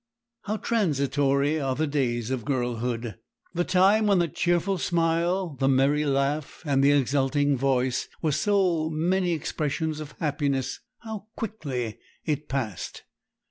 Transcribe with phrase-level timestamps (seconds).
[0.45, 3.19] How transitory are the days of girlhood!
[3.53, 8.89] The time when the cheerful smile, the merry laugh, and the exulting voice were so
[8.89, 13.03] many expressions of happiness,—how quickly it passed!